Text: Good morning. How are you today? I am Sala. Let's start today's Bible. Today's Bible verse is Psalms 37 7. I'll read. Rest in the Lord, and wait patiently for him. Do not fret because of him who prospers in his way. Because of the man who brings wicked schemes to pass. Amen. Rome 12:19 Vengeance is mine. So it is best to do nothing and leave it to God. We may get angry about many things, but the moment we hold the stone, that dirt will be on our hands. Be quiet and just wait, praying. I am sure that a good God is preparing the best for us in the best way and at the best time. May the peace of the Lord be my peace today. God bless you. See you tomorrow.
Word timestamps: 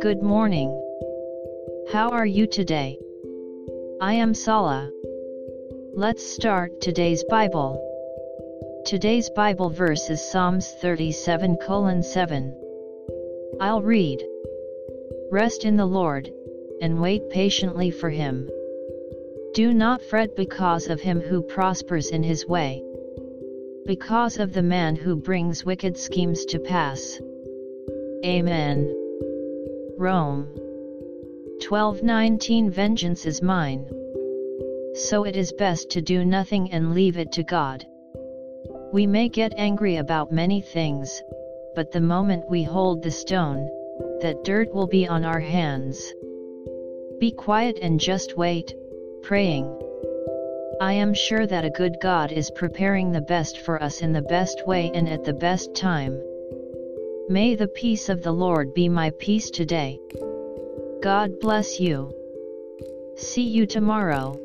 Good 0.00 0.22
morning. 0.22 0.70
How 1.92 2.08
are 2.12 2.24
you 2.24 2.46
today? 2.46 2.98
I 4.00 4.14
am 4.14 4.32
Sala. 4.32 4.90
Let's 5.92 6.24
start 6.24 6.80
today's 6.80 7.22
Bible. 7.24 7.78
Today's 8.86 9.28
Bible 9.36 9.68
verse 9.68 10.08
is 10.08 10.26
Psalms 10.30 10.70
37 10.80 11.58
7. 12.02 12.56
I'll 13.60 13.82
read. 13.82 14.24
Rest 15.30 15.66
in 15.66 15.76
the 15.76 15.84
Lord, 15.84 16.32
and 16.80 17.02
wait 17.02 17.28
patiently 17.28 17.90
for 17.90 18.08
him. 18.08 18.48
Do 19.52 19.74
not 19.74 20.00
fret 20.00 20.34
because 20.36 20.88
of 20.88 21.02
him 21.02 21.20
who 21.20 21.42
prospers 21.42 22.08
in 22.08 22.22
his 22.22 22.46
way. 22.46 22.82
Because 23.86 24.38
of 24.38 24.54
the 24.54 24.62
man 24.62 24.96
who 24.96 25.14
brings 25.14 25.66
wicked 25.66 25.98
schemes 25.98 26.46
to 26.46 26.58
pass. 26.58 27.20
Amen. 28.24 28.90
Rome 29.98 30.48
12:19 31.60 32.70
Vengeance 32.70 33.26
is 33.26 33.42
mine. 33.42 33.84
So 34.94 35.24
it 35.24 35.36
is 35.36 35.52
best 35.52 35.90
to 35.90 36.00
do 36.00 36.24
nothing 36.24 36.72
and 36.72 36.94
leave 36.94 37.18
it 37.18 37.30
to 37.32 37.42
God. 37.42 37.86
We 38.90 39.06
may 39.06 39.28
get 39.28 39.52
angry 39.58 39.96
about 39.96 40.32
many 40.32 40.62
things, 40.62 41.22
but 41.74 41.92
the 41.92 42.00
moment 42.00 42.48
we 42.48 42.62
hold 42.62 43.02
the 43.02 43.10
stone, 43.10 43.68
that 44.22 44.44
dirt 44.44 44.74
will 44.74 44.86
be 44.86 45.06
on 45.06 45.26
our 45.26 45.40
hands. 45.40 46.14
Be 47.18 47.30
quiet 47.30 47.78
and 47.82 48.00
just 48.00 48.38
wait, 48.38 48.74
praying. 49.20 49.66
I 50.80 50.94
am 50.94 51.14
sure 51.14 51.46
that 51.46 51.64
a 51.64 51.70
good 51.70 52.00
God 52.00 52.32
is 52.32 52.50
preparing 52.50 53.12
the 53.12 53.20
best 53.20 53.58
for 53.58 53.82
us 53.82 54.00
in 54.00 54.12
the 54.12 54.22
best 54.22 54.66
way 54.66 54.90
and 54.94 55.08
at 55.08 55.24
the 55.24 55.32
best 55.32 55.74
time. 55.74 56.20
May 57.28 57.54
the 57.54 57.68
peace 57.68 58.08
of 58.08 58.22
the 58.22 58.32
Lord 58.32 58.74
be 58.74 58.88
my 58.88 59.10
peace 59.18 59.50
today. 59.50 59.98
God 61.02 61.38
bless 61.40 61.80
you. 61.80 62.12
See 63.16 63.42
you 63.42 63.66
tomorrow. 63.66 64.40